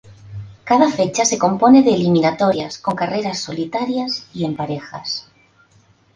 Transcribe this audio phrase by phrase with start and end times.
[0.63, 5.27] Cada fecha se compone de eliminatorias con carreras solitarias y en parejas.